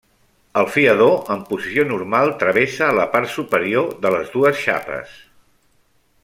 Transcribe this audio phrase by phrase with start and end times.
[0.59, 5.15] El fiador en posició normal travessa la part superior de les dues xapes.